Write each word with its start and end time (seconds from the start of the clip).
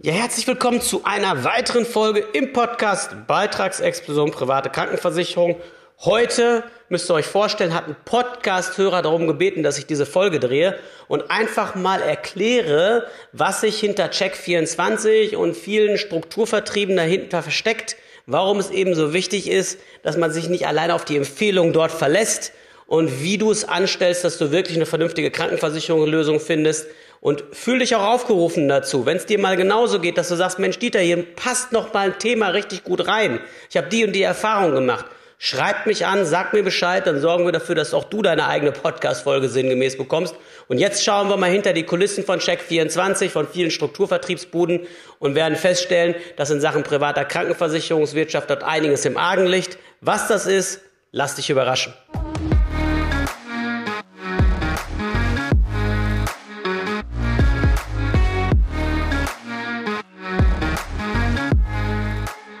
Ja, 0.00 0.12
herzlich 0.12 0.46
willkommen 0.46 0.80
zu 0.80 1.02
einer 1.02 1.42
weiteren 1.42 1.84
Folge 1.84 2.20
im 2.32 2.52
Podcast 2.52 3.26
Beitragsexplosion 3.26 4.30
private 4.30 4.70
Krankenversicherung. 4.70 5.56
Heute 5.98 6.62
müsst 6.88 7.10
ihr 7.10 7.14
euch 7.14 7.26
vorstellen, 7.26 7.74
hat 7.74 7.88
ein 7.88 7.96
Podcast-Hörer 8.04 9.02
darum 9.02 9.26
gebeten, 9.26 9.64
dass 9.64 9.76
ich 9.76 9.86
diese 9.86 10.06
Folge 10.06 10.38
drehe 10.38 10.78
und 11.08 11.32
einfach 11.32 11.74
mal 11.74 12.00
erkläre, 12.00 13.08
was 13.32 13.62
sich 13.62 13.80
hinter 13.80 14.12
Check24 14.12 15.34
und 15.34 15.56
vielen 15.56 15.98
Strukturvertrieben 15.98 16.94
dahinter 16.94 17.42
versteckt, 17.42 17.96
warum 18.24 18.60
es 18.60 18.70
eben 18.70 18.94
so 18.94 19.12
wichtig 19.12 19.50
ist, 19.50 19.80
dass 20.04 20.16
man 20.16 20.30
sich 20.30 20.48
nicht 20.48 20.68
allein 20.68 20.92
auf 20.92 21.04
die 21.06 21.16
Empfehlung 21.16 21.72
dort 21.72 21.90
verlässt 21.90 22.52
und 22.86 23.20
wie 23.20 23.36
du 23.36 23.50
es 23.50 23.64
anstellst, 23.64 24.22
dass 24.22 24.38
du 24.38 24.52
wirklich 24.52 24.76
eine 24.76 24.86
vernünftige 24.86 25.32
Krankenversicherungslösung 25.32 26.38
findest 26.38 26.86
und 27.20 27.44
fühl 27.52 27.80
dich 27.80 27.94
auch 27.96 28.06
aufgerufen 28.06 28.68
dazu, 28.68 29.06
wenn 29.06 29.16
es 29.16 29.26
dir 29.26 29.38
mal 29.38 29.56
genauso 29.56 30.00
geht, 30.00 30.18
dass 30.18 30.28
du 30.28 30.36
sagst, 30.36 30.58
Mensch, 30.58 30.78
Dieter, 30.78 31.00
hier 31.00 31.22
passt 31.34 31.72
noch 31.72 31.92
mal 31.92 32.10
ein 32.10 32.18
Thema 32.18 32.48
richtig 32.48 32.84
gut 32.84 33.06
rein. 33.06 33.40
Ich 33.70 33.76
habe 33.76 33.88
die 33.88 34.04
und 34.04 34.12
die 34.12 34.22
Erfahrung 34.22 34.74
gemacht. 34.74 35.06
Schreib 35.40 35.86
mich 35.86 36.04
an, 36.04 36.26
sag 36.26 36.52
mir 36.52 36.64
Bescheid, 36.64 37.06
dann 37.06 37.20
sorgen 37.20 37.44
wir 37.44 37.52
dafür, 37.52 37.76
dass 37.76 37.94
auch 37.94 38.02
du 38.02 38.22
deine 38.22 38.48
eigene 38.48 38.72
Podcast-Folge 38.72 39.48
sinngemäß 39.48 39.96
bekommst. 39.96 40.34
Und 40.66 40.78
jetzt 40.78 41.04
schauen 41.04 41.28
wir 41.28 41.36
mal 41.36 41.48
hinter 41.48 41.72
die 41.72 41.84
Kulissen 41.84 42.24
von 42.24 42.40
Check24, 42.40 43.28
von 43.28 43.46
vielen 43.46 43.70
Strukturvertriebsbuden 43.70 44.88
und 45.20 45.36
werden 45.36 45.56
feststellen, 45.56 46.16
dass 46.36 46.50
in 46.50 46.60
Sachen 46.60 46.82
privater 46.82 47.24
Krankenversicherungswirtschaft 47.24 48.50
dort 48.50 48.64
einiges 48.64 49.04
im 49.04 49.16
Argen 49.16 49.46
liegt. 49.46 49.78
Was 50.00 50.26
das 50.26 50.46
ist, 50.46 50.80
lass 51.12 51.36
dich 51.36 51.50
überraschen. 51.50 51.94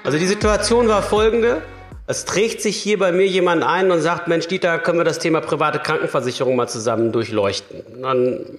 Also 0.08 0.16
die 0.16 0.26
Situation 0.26 0.88
war 0.88 1.02
folgende. 1.02 1.60
Es 2.06 2.24
trägt 2.24 2.62
sich 2.62 2.78
hier 2.78 2.98
bei 2.98 3.12
mir 3.12 3.26
jemand 3.26 3.62
ein 3.62 3.90
und 3.90 4.00
sagt, 4.00 4.26
Mensch, 4.26 4.48
Dieter, 4.48 4.78
können 4.78 4.96
wir 4.96 5.04
das 5.04 5.18
Thema 5.18 5.42
private 5.42 5.80
Krankenversicherung 5.80 6.56
mal 6.56 6.66
zusammen 6.66 7.12
durchleuchten? 7.12 8.00
dann 8.00 8.58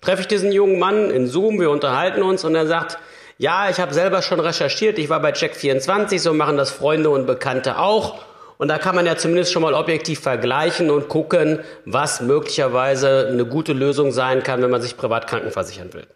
treffe 0.00 0.22
ich 0.22 0.26
diesen 0.26 0.52
jungen 0.52 0.78
Mann 0.78 1.10
in 1.10 1.26
Zoom, 1.26 1.60
wir 1.60 1.68
unterhalten 1.68 2.22
uns 2.22 2.44
und 2.44 2.54
er 2.54 2.66
sagt, 2.66 2.96
ja, 3.36 3.68
ich 3.68 3.78
habe 3.78 3.92
selber 3.92 4.22
schon 4.22 4.40
recherchiert, 4.40 4.98
ich 4.98 5.10
war 5.10 5.20
bei 5.20 5.32
Check24, 5.32 6.18
so 6.18 6.32
machen 6.32 6.56
das 6.56 6.70
Freunde 6.70 7.10
und 7.10 7.26
Bekannte 7.26 7.76
auch. 7.76 8.24
Und 8.56 8.68
da 8.68 8.78
kann 8.78 8.94
man 8.94 9.04
ja 9.04 9.18
zumindest 9.18 9.52
schon 9.52 9.60
mal 9.60 9.74
objektiv 9.74 10.20
vergleichen 10.20 10.90
und 10.90 11.08
gucken, 11.08 11.58
was 11.84 12.22
möglicherweise 12.22 13.28
eine 13.30 13.44
gute 13.44 13.74
Lösung 13.74 14.12
sein 14.12 14.42
kann, 14.42 14.62
wenn 14.62 14.70
man 14.70 14.80
sich 14.80 14.96
privat 14.96 15.26
krankenversichern 15.26 15.92
will. 15.92 16.06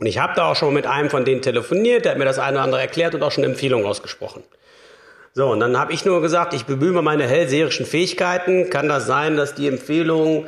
Und 0.00 0.06
ich 0.06 0.18
habe 0.18 0.32
da 0.34 0.50
auch 0.50 0.56
schon 0.56 0.72
mit 0.72 0.86
einem 0.86 1.10
von 1.10 1.26
denen 1.26 1.42
telefoniert, 1.42 2.06
der 2.06 2.12
hat 2.12 2.18
mir 2.18 2.24
das 2.24 2.38
eine 2.38 2.56
oder 2.56 2.64
andere 2.64 2.80
erklärt 2.80 3.14
und 3.14 3.22
auch 3.22 3.30
schon 3.30 3.44
Empfehlungen 3.44 3.86
ausgesprochen. 3.86 4.42
So, 5.34 5.46
und 5.46 5.60
dann 5.60 5.78
habe 5.78 5.92
ich 5.92 6.04
nur 6.04 6.22
gesagt, 6.22 6.54
ich 6.54 6.64
bemühe 6.64 7.02
meine 7.02 7.26
hellseherischen 7.26 7.86
Fähigkeiten. 7.86 8.70
Kann 8.70 8.88
das 8.88 9.06
sein, 9.06 9.36
dass 9.36 9.54
die 9.54 9.68
Empfehlung 9.68 10.46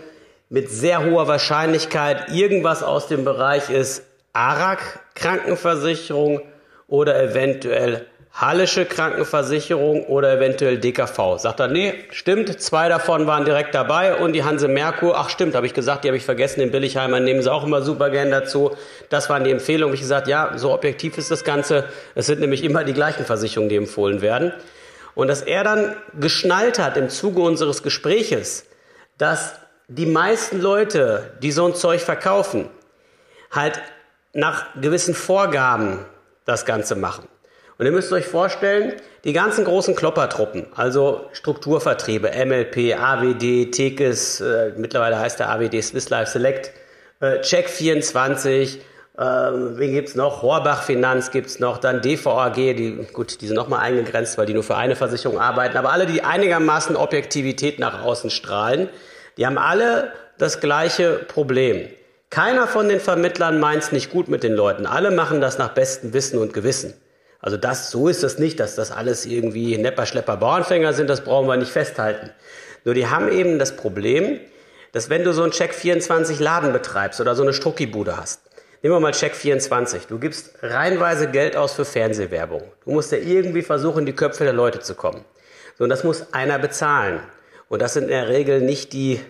mit 0.48 0.70
sehr 0.70 1.04
hoher 1.04 1.28
Wahrscheinlichkeit 1.28 2.30
irgendwas 2.30 2.82
aus 2.82 3.08
dem 3.08 3.24
Bereich 3.24 3.70
ist 3.70 4.04
ARAG 4.32 5.00
Krankenversicherung 5.14 6.40
oder 6.88 7.22
eventuell 7.22 8.06
Hallische 8.34 8.86
Krankenversicherung 8.86 10.06
oder 10.06 10.32
eventuell 10.32 10.78
DKV. 10.78 11.36
Sagt 11.36 11.60
er, 11.60 11.68
nee, 11.68 11.92
stimmt, 12.10 12.60
zwei 12.62 12.88
davon 12.88 13.26
waren 13.26 13.44
direkt 13.44 13.74
dabei 13.74 14.16
und 14.16 14.32
die 14.32 14.42
Hanse 14.42 14.68
Merkur, 14.68 15.18
ach 15.18 15.28
stimmt, 15.28 15.54
habe 15.54 15.66
ich 15.66 15.74
gesagt, 15.74 16.04
die 16.04 16.08
habe 16.08 16.16
ich 16.16 16.24
vergessen, 16.24 16.60
den 16.60 16.70
Billigheimer 16.70 17.20
nehmen 17.20 17.42
sie 17.42 17.52
auch 17.52 17.62
immer 17.62 17.82
super 17.82 18.08
gern 18.08 18.30
dazu. 18.30 18.74
Das 19.10 19.28
waren 19.28 19.44
die 19.44 19.50
Empfehlungen. 19.50 19.92
Ich 19.94 20.00
gesagt, 20.00 20.28
ja, 20.28 20.56
so 20.56 20.72
objektiv 20.72 21.18
ist 21.18 21.30
das 21.30 21.44
Ganze. 21.44 21.84
Es 22.14 22.26
sind 22.26 22.40
nämlich 22.40 22.64
immer 22.64 22.84
die 22.84 22.94
gleichen 22.94 23.26
Versicherungen, 23.26 23.68
die 23.68 23.76
empfohlen 23.76 24.22
werden. 24.22 24.52
Und 25.14 25.28
dass 25.28 25.42
er 25.42 25.62
dann 25.62 25.94
geschnallt 26.18 26.78
hat 26.78 26.96
im 26.96 27.10
Zuge 27.10 27.42
unseres 27.42 27.82
Gespräches, 27.82 28.64
dass 29.18 29.56
die 29.88 30.06
meisten 30.06 30.58
Leute, 30.58 31.34
die 31.42 31.52
so 31.52 31.66
ein 31.66 31.74
Zeug 31.74 32.00
verkaufen, 32.00 32.70
halt 33.50 33.78
nach 34.32 34.68
gewissen 34.80 35.14
Vorgaben 35.14 36.06
das 36.46 36.64
Ganze 36.64 36.94
machen. 36.96 37.28
Und 37.82 37.86
ihr 37.86 37.92
müsst 37.92 38.12
euch 38.12 38.26
vorstellen, 38.26 38.92
die 39.24 39.32
ganzen 39.32 39.64
großen 39.64 39.96
Kloppertruppen, 39.96 40.66
also 40.76 41.22
Strukturvertriebe, 41.32 42.30
MLP, 42.30 42.94
AWD, 42.96 43.72
Tekes, 43.72 44.40
äh, 44.40 44.70
mittlerweile 44.76 45.18
heißt 45.18 45.40
der 45.40 45.50
AWD 45.50 45.82
Swiss 45.82 46.08
Life 46.08 46.30
Select, 46.30 46.70
äh, 47.18 47.40
Check24, 47.40 48.76
äh, 48.76 49.20
wen 49.20 49.94
gibt's 49.94 50.14
noch? 50.14 50.42
Horbach 50.42 50.84
Finanz 50.84 51.32
gibt's 51.32 51.58
noch, 51.58 51.78
dann 51.78 52.00
DVAG, 52.02 52.54
die, 52.54 53.04
gut, 53.12 53.40
die 53.40 53.48
sind 53.48 53.56
nochmal 53.56 53.80
eingegrenzt, 53.80 54.38
weil 54.38 54.46
die 54.46 54.54
nur 54.54 54.62
für 54.62 54.76
eine 54.76 54.94
Versicherung 54.94 55.40
arbeiten, 55.40 55.76
aber 55.76 55.90
alle, 55.90 56.06
die 56.06 56.22
einigermaßen 56.22 56.94
Objektivität 56.94 57.80
nach 57.80 58.04
außen 58.04 58.30
strahlen, 58.30 58.90
die 59.38 59.44
haben 59.44 59.58
alle 59.58 60.12
das 60.38 60.60
gleiche 60.60 61.14
Problem. 61.26 61.88
Keiner 62.30 62.68
von 62.68 62.88
den 62.88 63.00
Vermittlern 63.00 63.58
meint's 63.58 63.90
nicht 63.90 64.08
gut 64.08 64.28
mit 64.28 64.44
den 64.44 64.52
Leuten. 64.52 64.86
Alle 64.86 65.10
machen 65.10 65.40
das 65.40 65.58
nach 65.58 65.70
bestem 65.70 66.12
Wissen 66.12 66.38
und 66.38 66.54
Gewissen. 66.54 66.94
Also 67.42 67.56
das, 67.56 67.90
so 67.90 68.08
ist 68.08 68.22
das 68.22 68.38
nicht, 68.38 68.60
dass 68.60 68.76
das 68.76 68.92
alles 68.92 69.26
irgendwie 69.26 69.76
Nepper, 69.76 70.06
Schlepper, 70.06 70.36
Bauernfänger 70.36 70.92
sind, 70.92 71.10
das 71.10 71.22
brauchen 71.22 71.48
wir 71.48 71.56
nicht 71.56 71.72
festhalten. 71.72 72.30
Nur 72.84 72.94
die 72.94 73.08
haben 73.08 73.30
eben 73.30 73.58
das 73.58 73.76
Problem, 73.76 74.38
dass 74.92 75.10
wenn 75.10 75.24
du 75.24 75.32
so 75.32 75.42
einen 75.42 75.50
Check 75.50 75.74
24 75.74 76.38
Laden 76.38 76.72
betreibst 76.72 77.20
oder 77.20 77.34
so 77.34 77.42
eine 77.42 77.52
Struckibude 77.52 78.16
hast, 78.16 78.42
nehmen 78.80 78.94
wir 78.94 79.00
mal 79.00 79.12
Check 79.12 79.34
24, 79.34 80.06
du 80.06 80.20
gibst 80.20 80.54
reinweise 80.62 81.30
Geld 81.30 81.56
aus 81.56 81.72
für 81.72 81.84
Fernsehwerbung. 81.84 82.62
Du 82.84 82.92
musst 82.92 83.10
ja 83.10 83.18
irgendwie 83.18 83.62
versuchen, 83.62 84.00
in 84.00 84.06
die 84.06 84.14
Köpfe 84.14 84.44
der 84.44 84.52
Leute 84.52 84.78
zu 84.78 84.94
kommen. 84.94 85.24
So, 85.76 85.84
und 85.84 85.90
das 85.90 86.04
muss 86.04 86.32
einer 86.32 86.60
bezahlen. 86.60 87.20
Und 87.68 87.82
das 87.82 87.94
sind 87.94 88.04
in 88.04 88.10
der 88.10 88.28
Regel 88.28 88.60
nicht 88.60 88.92
die, 88.92 89.20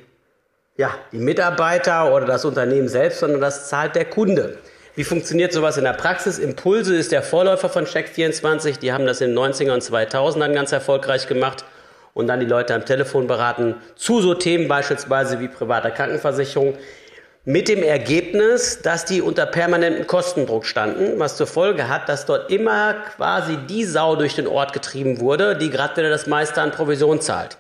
ja, 0.77 0.95
die 1.13 1.19
Mitarbeiter 1.19 2.13
oder 2.13 2.27
das 2.27 2.45
Unternehmen 2.45 2.89
selbst, 2.89 3.21
sondern 3.21 3.41
das 3.41 3.71
zahlt 3.71 3.95
der 3.95 4.05
Kunde. 4.05 4.59
Wie 4.95 5.05
funktioniert 5.05 5.55
sowas 5.55 5.79
in 5.79 5.85
der 5.85 5.95
Praxis? 5.95 6.39
Impulse 6.39 6.95
ist 6.95 7.13
der 7.13 7.23
Vorläufer 7.23 7.71
von 7.71 7.87
Check24. 7.87 8.79
Die 8.79 8.93
haben 8.93 9.07
das 9.07 9.23
in 9.23 9.35
den 9.35 9.39
90er 9.39 9.73
und 9.73 9.83
2000ern 9.83 10.53
ganz 10.53 10.71
erfolgreich 10.71 11.27
gemacht 11.27 11.65
und 12.13 12.27
dann 12.27 12.41
die 12.41 12.47
Leute 12.47 12.75
am 12.75 12.85
Telefon 12.85 13.27
beraten 13.27 13.77
zu 13.97 14.21
so 14.21 14.35
Themen 14.35 14.69
beispielsweise 14.69 15.41
wie 15.41 15.49
privater 15.49 15.91
Krankenversicherung. 15.91 16.77
Mit 17.47 17.69
dem 17.69 17.83
Ergebnis, 17.83 18.83
dass 18.83 19.07
die 19.07 19.23
unter 19.23 19.47
permanentem 19.47 20.07
Kostendruck 20.07 20.67
standen, 20.67 21.19
was 21.19 21.39
zur 21.39 21.47
Folge 21.47 21.89
hat, 21.89 22.11
dass 22.11 22.27
dort 22.27 22.51
immer 22.53 22.95
quasi 23.17 23.57
die 23.57 23.85
Sau 23.85 24.15
durch 24.15 24.35
den 24.35 24.47
Ort 24.47 24.75
getrieben 24.75 25.21
wurde, 25.21 25.57
die 25.57 25.71
gerade 25.71 25.97
wieder 25.97 26.11
das 26.11 26.27
meiste 26.27 26.61
an 26.61 26.71
Provision 26.71 27.23
zahlt. 27.23 27.57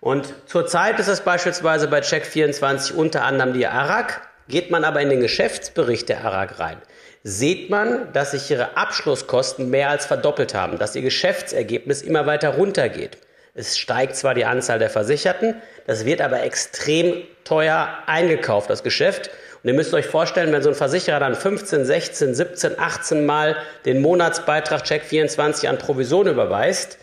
Und 0.00 0.34
zurzeit 0.46 0.98
ist 0.98 1.08
es 1.08 1.20
beispielsweise 1.20 1.86
bei 1.86 2.00
Check24 2.00 2.92
unter 2.92 3.22
anderem 3.22 3.52
die 3.52 3.68
ARAG, 3.68 4.20
Geht 4.48 4.70
man 4.70 4.84
aber 4.84 5.00
in 5.00 5.10
den 5.10 5.20
Geschäftsbericht 5.20 6.08
der 6.08 6.24
ARAG 6.24 6.58
rein, 6.60 6.78
sieht 7.24 7.70
man, 7.70 8.12
dass 8.12 8.30
sich 8.30 8.50
ihre 8.50 8.76
Abschlusskosten 8.76 9.68
mehr 9.68 9.90
als 9.90 10.06
verdoppelt 10.06 10.54
haben, 10.54 10.78
dass 10.78 10.94
ihr 10.94 11.02
Geschäftsergebnis 11.02 12.02
immer 12.02 12.26
weiter 12.26 12.50
runtergeht. 12.50 13.18
Es 13.54 13.78
steigt 13.78 14.14
zwar 14.14 14.34
die 14.34 14.44
Anzahl 14.44 14.78
der 14.78 14.90
Versicherten, 14.90 15.56
das 15.86 16.04
wird 16.04 16.20
aber 16.20 16.42
extrem 16.42 17.22
teuer 17.42 17.88
eingekauft, 18.06 18.70
das 18.70 18.82
Geschäft. 18.82 19.30
Und 19.62 19.68
ihr 19.70 19.74
müsst 19.74 19.94
euch 19.94 20.06
vorstellen, 20.06 20.52
wenn 20.52 20.62
so 20.62 20.68
ein 20.68 20.74
Versicherer 20.74 21.18
dann 21.18 21.34
15, 21.34 21.84
16, 21.84 22.34
17, 22.34 22.78
18 22.78 23.26
Mal 23.26 23.56
den 23.84 24.00
Monatsbeitrag 24.02 24.84
Check 24.84 25.02
24 25.02 25.68
an 25.68 25.78
Provision 25.78 26.28
überweist, 26.28 26.98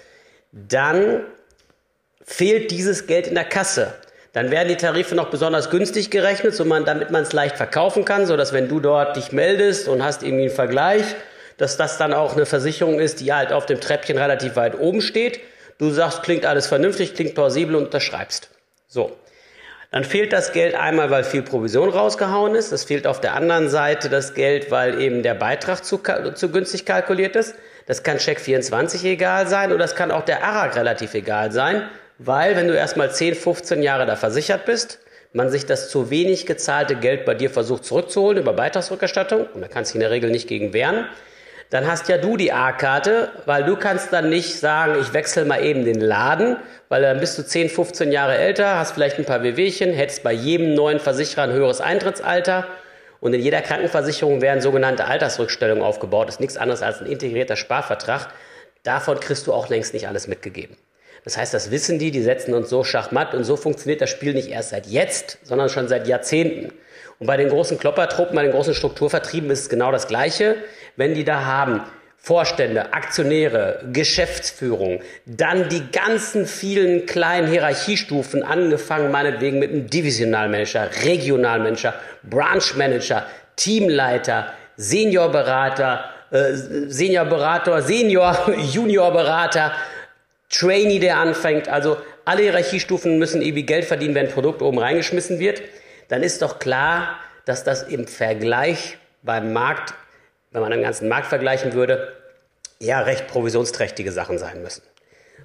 dann 0.51 1.25
fehlt 2.23 2.71
dieses 2.71 3.07
Geld 3.07 3.27
in 3.27 3.35
der 3.35 3.45
Kasse. 3.45 3.95
Dann 4.33 4.49
werden 4.49 4.67
die 4.67 4.77
Tarife 4.77 5.13
noch 5.13 5.29
besonders 5.29 5.69
günstig 5.69 6.09
gerechnet, 6.09 6.55
so 6.55 6.65
man, 6.65 6.85
damit 6.85 7.11
man 7.11 7.21
es 7.21 7.33
leicht 7.33 7.55
verkaufen 7.55 8.03
kann, 8.03 8.25
so 8.25 8.35
dass 8.35 8.51
wenn 8.51 8.67
du 8.67 8.79
dort 8.79 9.15
dich 9.15 9.31
meldest 9.31 9.87
und 9.87 10.03
hast 10.03 10.23
irgendwie 10.23 10.45
einen 10.45 10.55
Vergleich, 10.55 11.03
dass 11.57 11.77
das 11.77 11.99
dann 11.99 12.13
auch 12.13 12.35
eine 12.35 12.47
Versicherung 12.47 12.99
ist, 12.99 13.19
die 13.19 13.31
halt 13.31 13.53
auf 13.53 13.67
dem 13.67 13.79
Treppchen 13.79 14.17
relativ 14.17 14.55
weit 14.55 14.77
oben 14.79 15.01
steht. 15.01 15.39
Du 15.77 15.91
sagst, 15.91 16.23
klingt 16.23 16.47
alles 16.47 16.65
vernünftig, 16.65 17.13
klingt 17.13 17.35
plausibel 17.35 17.75
und 17.75 17.85
unterschreibst. 17.85 18.49
So. 18.87 19.15
Dann 19.91 20.03
fehlt 20.03 20.33
das 20.33 20.53
Geld 20.53 20.73
einmal, 20.73 21.11
weil 21.11 21.23
viel 21.23 21.43
Provision 21.43 21.89
rausgehauen 21.89 22.55
ist. 22.55 22.71
Es 22.71 22.83
fehlt 22.83 23.05
auf 23.05 23.21
der 23.21 23.35
anderen 23.35 23.69
Seite 23.69 24.09
das 24.09 24.33
Geld, 24.33 24.71
weil 24.71 24.99
eben 24.99 25.21
der 25.21 25.35
Beitrag 25.35 25.85
zu, 25.85 26.01
zu 26.33 26.49
günstig 26.49 26.85
kalkuliert 26.85 27.35
ist. 27.35 27.53
Das 27.85 28.01
kann 28.01 28.17
Check 28.17 28.39
24 28.39 29.05
egal 29.05 29.45
sein 29.45 29.69
oder 29.69 29.79
das 29.79 29.93
kann 29.95 30.09
auch 30.09 30.25
der 30.25 30.43
ARAG 30.43 30.75
relativ 30.75 31.13
egal 31.13 31.51
sein. 31.51 31.83
Weil, 32.17 32.55
wenn 32.55 32.67
du 32.67 32.75
erstmal 32.75 33.11
10, 33.11 33.35
15 33.35 33.81
Jahre 33.81 34.05
da 34.05 34.15
versichert 34.15 34.65
bist, 34.65 34.99
man 35.33 35.49
sich 35.49 35.65
das 35.65 35.89
zu 35.89 36.09
wenig 36.09 36.45
gezahlte 36.45 36.95
Geld 36.95 37.25
bei 37.25 37.33
dir 37.33 37.49
versucht 37.49 37.85
zurückzuholen 37.85 38.37
über 38.37 38.53
Beitragsrückerstattung, 38.53 39.47
und 39.53 39.61
da 39.61 39.67
kannst 39.67 39.93
du 39.93 39.95
in 39.95 40.01
der 40.01 40.11
Regel 40.11 40.29
nicht 40.29 40.47
gegen 40.47 40.73
wehren, 40.73 41.05
dann 41.71 41.87
hast 41.87 42.07
ja 42.07 42.19
du 42.19 42.37
die 42.37 42.53
A-Karte, 42.53 43.31
weil 43.47 43.63
du 43.63 43.75
kannst 43.75 44.13
dann 44.13 44.29
nicht 44.29 44.59
sagen, 44.59 44.95
ich 45.01 45.11
wechsle 45.13 45.43
mal 45.43 45.63
eben 45.63 45.85
den 45.85 45.99
Laden, 45.99 46.57
weil 46.87 47.01
dann 47.01 47.19
bist 47.19 47.35
du 47.39 47.43
10, 47.43 47.69
15 47.69 48.11
Jahre 48.11 48.37
älter, 48.37 48.77
hast 48.77 48.91
vielleicht 48.91 49.17
ein 49.17 49.25
paar 49.25 49.41
Wehwehchen, 49.41 49.91
hättest 49.91 50.21
bei 50.21 50.33
jedem 50.33 50.75
neuen 50.75 50.99
Versicherer 50.99 51.43
ein 51.43 51.51
höheres 51.51 51.81
Eintrittsalter 51.81 52.67
Und 53.23 53.33
in 53.33 53.39
jeder 53.39 53.61
Krankenversicherung 53.61 54.41
werden 54.41 54.59
sogenannte 54.59 55.05
Altersrückstellungen 55.05 55.81
aufgebaut. 55.81 56.27
Das 56.27 56.35
ist 56.35 56.41
nichts 56.41 56.57
anderes 56.57 56.81
als 56.83 56.99
ein 56.99 57.07
integrierter 57.07 57.55
Sparvertrag. 57.55 58.27
Davon 58.83 59.17
kriegst 59.21 59.47
du 59.47 59.53
auch 59.53 59.69
längst 59.69 59.93
nicht 59.93 60.09
alles 60.09 60.27
mitgegeben. 60.27 60.75
Das 61.23 61.37
heißt, 61.37 61.53
das 61.53 61.71
wissen 61.71 61.99
die, 61.99 62.11
die 62.11 62.21
setzen 62.21 62.53
uns 62.53 62.69
so 62.69 62.83
schachmatt 62.83 63.33
und 63.33 63.43
so 63.43 63.55
funktioniert 63.55 64.01
das 64.01 64.09
Spiel 64.09 64.33
nicht 64.33 64.49
erst 64.49 64.71
seit 64.71 64.87
jetzt, 64.87 65.37
sondern 65.43 65.69
schon 65.69 65.87
seit 65.87 66.07
Jahrzehnten. 66.07 66.73
Und 67.19 67.27
bei 67.27 67.37
den 67.37 67.49
großen 67.49 67.77
Kloppertruppen, 67.79 68.35
bei 68.35 68.43
den 68.43 68.51
großen 68.51 68.73
Strukturvertrieben 68.73 69.49
ist 69.49 69.61
es 69.61 69.69
genau 69.69 69.91
das 69.91 70.07
Gleiche. 70.07 70.55
Wenn 70.97 71.13
die 71.13 71.23
da 71.23 71.45
haben, 71.45 71.81
Vorstände, 72.17 72.93
Aktionäre, 72.93 73.83
Geschäftsführung, 73.91 75.01
dann 75.25 75.67
die 75.67 75.91
ganzen 75.91 76.45
vielen 76.45 77.05
kleinen 77.05 77.49
Hierarchiestufen, 77.49 78.43
angefangen 78.43 79.11
meinetwegen 79.11 79.59
mit 79.59 79.71
einem 79.71 79.89
Divisionalmanager, 79.89 80.89
Regionalmanager, 81.03 81.93
Branchmanager, 82.23 83.25
Teamleiter, 83.57 84.53
Seniorberater, 84.77 86.05
äh, 86.31 86.53
Seniorberater, 86.53 87.81
Senior, 87.81 88.37
Juniorberater, 88.71 89.73
Trainee, 90.53 90.99
der 90.99 91.17
anfängt. 91.17 91.67
Also 91.67 91.97
alle 92.25 92.43
Hierarchiestufen 92.43 93.17
müssen 93.17 93.41
irgendwie 93.41 93.63
Geld 93.63 93.85
verdienen, 93.85 94.15
wenn 94.15 94.27
ein 94.27 94.31
Produkt 94.31 94.61
oben 94.61 94.79
reingeschmissen 94.79 95.39
wird. 95.39 95.61
Dann 96.07 96.23
ist 96.23 96.41
doch 96.41 96.59
klar, 96.59 97.19
dass 97.45 97.63
das 97.63 97.83
im 97.83 98.07
Vergleich 98.07 98.97
beim 99.23 99.51
Markt 99.51 99.93
wenn 100.53 100.61
man 100.61 100.71
den 100.71 100.81
ganzen 100.81 101.09
Markt 101.09 101.27
vergleichen 101.27 101.73
würde, 101.73 102.13
ja 102.79 103.01
recht 103.01 103.27
provisionsträchtige 103.27 104.11
Sachen 104.11 104.37
sein 104.37 104.61
müssen. 104.61 104.83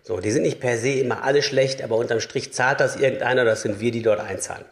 So, 0.03 0.21
die 0.21 0.31
sind 0.31 0.43
nicht 0.43 0.61
per 0.61 0.77
se 0.77 0.91
immer 0.91 1.25
alle 1.25 1.43
schlecht, 1.43 1.83
aber 1.83 1.97
unterm 1.97 2.21
Strich 2.21 2.53
zahlt 2.53 2.81
das 2.81 2.97
irgendeiner, 2.97 3.45
das 3.45 3.63
sind 3.63 3.81
wir, 3.81 3.91
die 3.91 4.03
dort 4.03 4.21
einzahlen. 4.21 4.65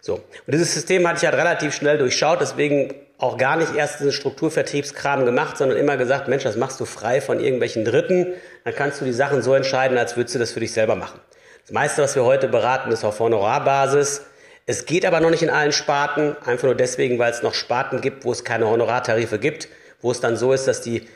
So. 0.00 0.14
Und 0.14 0.52
dieses 0.52 0.74
System 0.74 1.06
hatte 1.06 1.18
ich 1.18 1.24
halt 1.24 1.34
relativ 1.34 1.74
schnell 1.74 1.98
durchschaut, 1.98 2.40
deswegen 2.40 2.94
auch 3.20 3.36
gar 3.36 3.56
nicht 3.56 3.74
erst 3.74 4.00
diesen 4.00 4.12
Strukturvertriebskram 4.12 5.26
gemacht, 5.26 5.58
sondern 5.58 5.78
immer 5.78 5.96
gesagt, 5.96 6.28
Mensch, 6.28 6.42
das 6.42 6.56
machst 6.56 6.80
du 6.80 6.86
frei 6.86 7.20
von 7.20 7.38
irgendwelchen 7.38 7.84
Dritten, 7.84 8.28
dann 8.64 8.74
kannst 8.74 9.00
du 9.00 9.04
die 9.04 9.12
Sachen 9.12 9.42
so 9.42 9.54
entscheiden, 9.54 9.98
als 9.98 10.16
würdest 10.16 10.34
du 10.34 10.38
das 10.38 10.52
für 10.52 10.60
dich 10.60 10.72
selber 10.72 10.96
machen. 10.96 11.20
Das 11.62 11.72
meiste, 11.72 12.02
was 12.02 12.16
wir 12.16 12.24
heute 12.24 12.48
beraten, 12.48 12.90
ist 12.90 13.04
auf 13.04 13.20
Honorarbasis. 13.20 14.22
Es 14.66 14.86
geht 14.86 15.04
aber 15.04 15.20
noch 15.20 15.30
nicht 15.30 15.42
in 15.42 15.50
allen 15.50 15.72
Sparten, 15.72 16.34
einfach 16.46 16.64
nur 16.64 16.74
deswegen, 16.74 17.18
weil 17.18 17.30
es 17.30 17.42
noch 17.42 17.54
Sparten 17.54 18.00
gibt, 18.00 18.24
wo 18.24 18.32
es 18.32 18.42
keine 18.42 18.68
Honorartarife 18.68 19.38
gibt, 19.38 19.68
wo 20.00 20.10
es 20.10 20.20
dann 20.20 20.36
so 20.36 20.52
ist, 20.54 20.66
dass 20.66 20.80
die, 20.80 21.06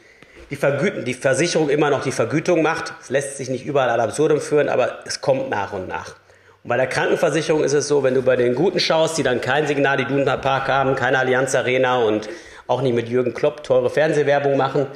die, 0.51 0.57
Vergüten, 0.57 1.05
die 1.05 1.15
Versicherung 1.15 1.71
immer 1.71 1.89
noch 1.89 2.03
die 2.03 2.13
Vergütung 2.13 2.63
macht. 2.63 2.93
Es 3.01 3.09
lässt 3.09 3.39
sich 3.39 3.49
nicht 3.49 3.65
überall 3.65 3.89
ad 3.89 4.03
absurdum 4.03 4.41
führen, 4.41 4.69
aber 4.69 4.99
es 5.07 5.23
kommt 5.23 5.49
nach 5.49 5.73
und 5.73 5.89
nach. 5.89 6.17
Bei 6.67 6.79
der 6.79 6.87
Krankenversicherung 6.87 7.63
ist 7.63 7.75
es 7.75 7.89
so, 7.89 8.03
wenn 8.03 8.15
du 8.15 8.23
bei 8.23 8.37
den 8.37 8.55
Guten 8.55 8.81
schaust, 8.81 9.19
die 9.19 9.23
dann 9.23 9.43
kein 9.43 9.67
Signal 9.67 9.99
die 9.99 10.05
Iduna 10.05 10.39
Park 10.39 10.69
haben, 10.69 10.95
keine 10.95 11.19
Allianz 11.19 11.55
Arena 11.55 11.99
und 11.99 12.31
auch 12.67 12.81
nicht 12.81 12.95
mit 12.95 13.07
Jürgen 13.07 13.35
Klopp 13.35 13.63
teure 13.65 13.91
Fernsehwerbung 13.91 14.57
machen, 14.57 14.87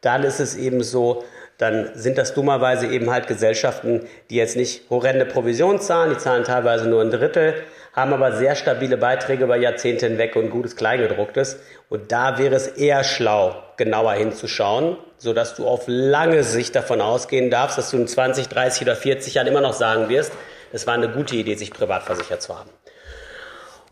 dann 0.00 0.24
ist 0.24 0.40
es 0.40 0.56
eben 0.56 0.82
so, 0.82 1.22
dann 1.58 1.90
sind 1.92 2.16
das 2.16 2.32
dummerweise 2.32 2.86
eben 2.86 3.10
halt 3.10 3.26
Gesellschaften, 3.26 4.06
die 4.30 4.36
jetzt 4.36 4.56
nicht 4.56 4.88
horrende 4.88 5.26
Provision 5.26 5.82
zahlen, 5.82 6.14
die 6.14 6.16
zahlen 6.16 6.44
teilweise 6.44 6.88
nur 6.88 7.02
ein 7.02 7.10
Drittel, 7.10 7.56
haben 7.92 8.14
aber 8.14 8.32
sehr 8.32 8.54
stabile 8.54 8.96
Beiträge 8.96 9.44
über 9.44 9.56
Jahrzehnte 9.56 10.06
hinweg 10.06 10.34
und 10.34 10.48
gutes 10.48 10.76
Kleingedrucktes. 10.76 11.58
Und 11.90 12.10
da 12.10 12.38
wäre 12.38 12.54
es 12.54 12.68
eher 12.68 13.04
schlau, 13.04 13.62
genauer 13.76 14.14
hinzuschauen, 14.14 14.96
sodass 15.18 15.56
du 15.56 15.66
auf 15.66 15.82
lange 15.88 16.42
Sicht 16.42 16.74
davon 16.74 17.02
ausgehen 17.02 17.50
darfst, 17.50 17.76
dass 17.76 17.90
du 17.90 17.98
in 17.98 18.08
20, 18.08 18.48
30 18.48 18.84
oder 18.84 18.96
40 18.96 19.34
Jahren 19.34 19.46
immer 19.46 19.60
noch 19.60 19.74
sagen 19.74 20.08
wirst, 20.08 20.32
es 20.72 20.86
war 20.86 20.94
eine 20.94 21.08
gute 21.08 21.36
Idee, 21.36 21.54
sich 21.54 21.72
privat 21.72 22.02
versichert 22.02 22.42
zu 22.42 22.58
haben. 22.58 22.70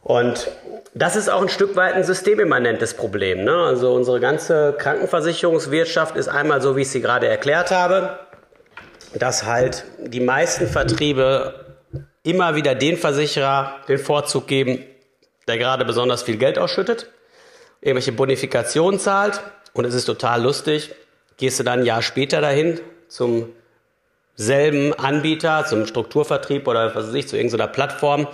Und 0.03 0.51
das 0.95 1.15
ist 1.15 1.29
auch 1.29 1.43
ein 1.43 1.49
Stück 1.49 1.77
weit 1.77 1.95
ein 1.95 2.05
systemimmanentes 2.05 2.95
Problem. 2.95 3.45
Ne? 3.45 3.55
Also 3.55 3.93
unsere 3.93 4.19
ganze 4.19 4.75
Krankenversicherungswirtschaft 4.79 6.17
ist 6.17 6.29
einmal 6.29 6.63
so, 6.63 6.77
wie 6.77 6.83
ich 6.83 6.91
sie 6.91 7.03
gerade 7.03 7.29
erklärt 7.29 7.71
habe, 7.71 8.19
dass 9.15 9.45
halt 9.45 9.85
die 9.99 10.21
meisten 10.21 10.67
Vertriebe 10.67 11.77
immer 12.23 12.55
wieder 12.55 12.75
den 12.75 12.97
Versicherer 12.97 13.77
den 13.89 13.99
Vorzug 13.99 14.47
geben, 14.47 14.85
der 15.49 15.59
gerade 15.59 15.85
besonders 15.85 16.23
viel 16.23 16.37
Geld 16.37 16.59
ausschüttet, 16.59 17.11
irgendwelche 17.81 18.13
Bonifikationen 18.13 19.01
zahlt 19.01 19.41
und 19.75 19.85
es 19.85 19.95
ist 19.95 20.07
total 20.07 20.43
lustig. 20.43 20.95
Gehst 21.37 21.59
du 21.59 21.65
dann 21.65 21.81
ein 21.81 21.87
Jahr 21.87 22.03
später 22.03 22.41
dahin 22.41 22.81
zum 23.09 23.51
selben 24.37 24.95
Anbieter, 24.95 25.67
zum 25.67 25.87
Strukturvertrieb 25.87 26.67
oder 26.67 26.95
was 26.95 27.09
weiß 27.09 27.15
ich, 27.15 27.29
zu 27.29 27.37
irgendeiner 27.37 27.67
Plattform, 27.67 28.27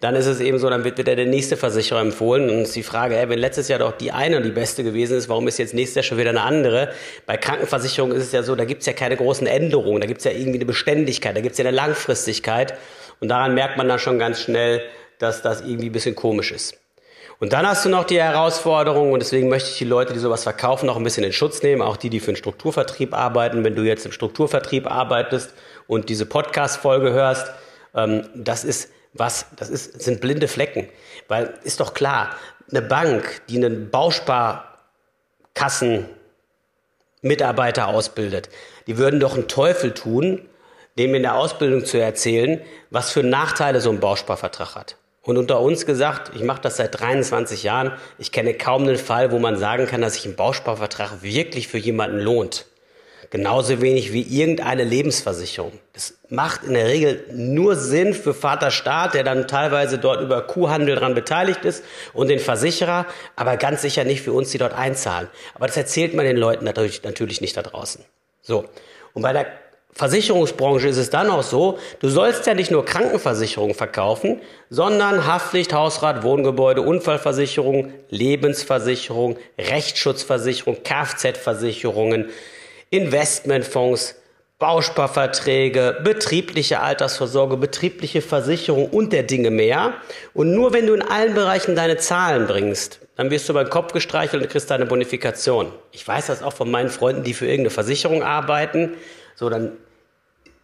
dann 0.00 0.14
ist 0.14 0.26
es 0.26 0.40
eben 0.40 0.58
so, 0.58 0.68
dann 0.68 0.84
wird 0.84 0.98
wieder 0.98 1.16
der 1.16 1.26
nächste 1.26 1.56
Versicherer 1.56 2.00
empfohlen 2.00 2.50
und 2.50 2.62
ist 2.62 2.76
die 2.76 2.82
Frage, 2.82 3.16
ey, 3.16 3.28
wenn 3.30 3.38
letztes 3.38 3.68
Jahr 3.68 3.78
doch 3.78 3.92
die 3.92 4.12
eine 4.12 4.36
und 4.36 4.42
die 4.42 4.50
beste 4.50 4.84
gewesen 4.84 5.16
ist, 5.16 5.28
warum 5.30 5.48
ist 5.48 5.58
jetzt 5.58 5.72
nächstes 5.72 5.94
Jahr 5.96 6.02
schon 6.02 6.18
wieder 6.18 6.30
eine 6.30 6.42
andere? 6.42 6.92
Bei 7.24 7.38
Krankenversicherung 7.38 8.12
ist 8.12 8.24
es 8.24 8.32
ja 8.32 8.42
so, 8.42 8.54
da 8.54 8.66
gibt's 8.66 8.84
ja 8.84 8.92
keine 8.92 9.16
großen 9.16 9.46
Änderungen, 9.46 10.02
da 10.02 10.06
gibt's 10.06 10.24
ja 10.24 10.32
irgendwie 10.32 10.58
eine 10.58 10.66
Beständigkeit, 10.66 11.34
da 11.34 11.40
gibt's 11.40 11.56
ja 11.56 11.64
eine 11.64 11.74
Langfristigkeit 11.74 12.74
und 13.20 13.28
daran 13.28 13.54
merkt 13.54 13.78
man 13.78 13.88
dann 13.88 13.98
schon 13.98 14.18
ganz 14.18 14.40
schnell, 14.40 14.82
dass 15.18 15.40
das 15.40 15.62
irgendwie 15.62 15.88
ein 15.88 15.92
bisschen 15.92 16.14
komisch 16.14 16.52
ist. 16.52 16.83
Und 17.40 17.52
dann 17.52 17.66
hast 17.66 17.84
du 17.84 17.88
noch 17.88 18.04
die 18.04 18.20
Herausforderung, 18.20 19.12
und 19.12 19.20
deswegen 19.20 19.48
möchte 19.48 19.70
ich 19.70 19.78
die 19.78 19.84
Leute, 19.84 20.12
die 20.12 20.18
sowas 20.18 20.44
verkaufen, 20.44 20.88
auch 20.88 20.96
ein 20.96 21.04
bisschen 21.04 21.24
in 21.24 21.32
Schutz 21.32 21.62
nehmen, 21.62 21.82
auch 21.82 21.96
die, 21.96 22.10
die 22.10 22.20
für 22.20 22.28
einen 22.28 22.36
Strukturvertrieb 22.36 23.12
arbeiten. 23.12 23.64
Wenn 23.64 23.74
du 23.74 23.82
jetzt 23.82 24.06
im 24.06 24.12
Strukturvertrieb 24.12 24.90
arbeitest 24.90 25.52
und 25.86 26.08
diese 26.08 26.26
Podcast-Folge 26.26 27.12
hörst, 27.12 27.50
ähm, 27.94 28.28
das 28.34 28.64
ist 28.64 28.90
was, 29.14 29.46
das 29.56 29.70
ist, 29.70 30.02
sind 30.02 30.20
blinde 30.20 30.48
Flecken. 30.48 30.88
Weil 31.28 31.54
ist 31.62 31.80
doch 31.80 31.94
klar, 31.94 32.36
eine 32.70 32.82
Bank, 32.82 33.42
die 33.48 33.56
einen 33.56 33.90
Bausparkassen 33.90 36.08
Mitarbeiter 37.22 37.88
ausbildet, 37.88 38.50
die 38.86 38.98
würden 38.98 39.20
doch 39.20 39.34
einen 39.34 39.48
Teufel 39.48 39.94
tun, 39.94 40.46
dem 40.98 41.14
in 41.14 41.22
der 41.22 41.36
Ausbildung 41.36 41.84
zu 41.84 41.98
erzählen, 41.98 42.60
was 42.90 43.10
für 43.10 43.22
Nachteile 43.22 43.80
so 43.80 43.90
ein 43.90 44.00
Bausparvertrag 44.00 44.74
hat. 44.74 44.96
Und 45.24 45.38
unter 45.38 45.60
uns 45.60 45.86
gesagt, 45.86 46.32
ich 46.34 46.42
mache 46.42 46.60
das 46.60 46.76
seit 46.76 47.00
23 47.00 47.62
Jahren, 47.62 47.92
ich 48.18 48.30
kenne 48.30 48.54
kaum 48.54 48.82
einen 48.82 48.98
Fall, 48.98 49.32
wo 49.32 49.38
man 49.38 49.56
sagen 49.56 49.86
kann, 49.86 50.02
dass 50.02 50.14
sich 50.14 50.26
ein 50.26 50.36
Bausparvertrag 50.36 51.22
wirklich 51.22 51.66
für 51.66 51.78
jemanden 51.78 52.20
lohnt. 52.20 52.66
Genauso 53.30 53.80
wenig 53.80 54.12
wie 54.12 54.22
irgendeine 54.22 54.84
Lebensversicherung. 54.84 55.72
Das 55.94 56.14
macht 56.28 56.62
in 56.62 56.74
der 56.74 56.86
Regel 56.86 57.24
nur 57.32 57.74
Sinn 57.74 58.12
für 58.12 58.34
Vater 58.34 58.70
Staat, 58.70 59.14
der 59.14 59.24
dann 59.24 59.48
teilweise 59.48 59.98
dort 59.98 60.20
über 60.20 60.42
Kuhhandel 60.42 60.94
dran 60.94 61.14
beteiligt 61.14 61.64
ist 61.64 61.82
und 62.12 62.28
den 62.28 62.38
Versicherer, 62.38 63.06
aber 63.34 63.56
ganz 63.56 63.80
sicher 63.82 64.04
nicht 64.04 64.22
für 64.22 64.32
uns, 64.32 64.50
die 64.50 64.58
dort 64.58 64.74
einzahlen. 64.74 65.28
Aber 65.54 65.66
das 65.66 65.76
erzählt 65.76 66.14
man 66.14 66.26
den 66.26 66.36
Leuten 66.36 66.66
natürlich, 66.66 67.02
natürlich 67.02 67.40
nicht 67.40 67.56
da 67.56 67.62
draußen. 67.62 68.04
So. 68.42 68.66
Und 69.14 69.22
bei 69.22 69.32
der 69.32 69.46
Versicherungsbranche 69.94 70.88
ist 70.88 70.96
es 70.96 71.10
dann 71.10 71.30
auch 71.30 71.44
so, 71.44 71.78
du 72.00 72.08
sollst 72.08 72.46
ja 72.46 72.54
nicht 72.54 72.72
nur 72.72 72.84
Krankenversicherung 72.84 73.74
verkaufen, 73.74 74.40
sondern 74.68 75.24
Haftpflicht, 75.24 75.72
Hausrat, 75.72 76.24
Wohngebäude, 76.24 76.82
Unfallversicherung, 76.82 77.92
Lebensversicherung, 78.10 79.36
Rechtsschutzversicherung, 79.56 80.82
Kfz-Versicherungen, 80.82 82.30
Investmentfonds, 82.90 84.16
Bausparverträge, 84.58 86.00
betriebliche 86.02 86.80
Altersvorsorge, 86.80 87.56
betriebliche 87.56 88.20
Versicherung 88.20 88.88
und 88.88 89.12
der 89.12 89.22
Dinge 89.22 89.50
mehr. 89.50 89.94
Und 90.32 90.54
nur 90.54 90.72
wenn 90.72 90.86
du 90.86 90.94
in 90.94 91.02
allen 91.02 91.34
Bereichen 91.34 91.76
deine 91.76 91.98
Zahlen 91.98 92.46
bringst, 92.46 93.00
dann 93.16 93.30
wirst 93.30 93.48
du 93.48 93.52
beim 93.52 93.70
Kopf 93.70 93.92
gestreichelt 93.92 94.42
und 94.42 94.48
kriegst 94.48 94.70
deine 94.70 94.86
Bonifikation. 94.86 95.70
Ich 95.92 96.06
weiß 96.06 96.26
das 96.26 96.42
auch 96.42 96.52
von 96.52 96.70
meinen 96.70 96.88
Freunden, 96.88 97.22
die 97.22 97.34
für 97.34 97.46
irgendeine 97.46 97.70
Versicherung 97.70 98.22
arbeiten. 98.22 98.94
So, 99.34 99.50
dann 99.50 99.72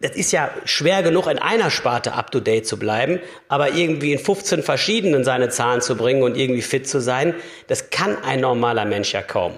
das 0.01 0.11
ist 0.11 0.31
ja 0.31 0.49
schwer 0.65 1.03
genug, 1.03 1.27
in 1.27 1.37
einer 1.37 1.69
Sparte 1.69 2.13
up-to-date 2.13 2.65
zu 2.65 2.77
bleiben, 2.77 3.19
aber 3.47 3.73
irgendwie 3.73 4.13
in 4.13 4.19
15 4.19 4.63
verschiedenen 4.63 5.23
seine 5.23 5.49
Zahlen 5.49 5.81
zu 5.81 5.95
bringen 5.95 6.23
und 6.23 6.35
irgendwie 6.35 6.63
fit 6.63 6.89
zu 6.89 6.99
sein, 6.99 7.35
das 7.67 7.91
kann 7.91 8.17
ein 8.23 8.39
normaler 8.39 8.85
Mensch 8.85 9.13
ja 9.13 9.21
kaum. 9.21 9.53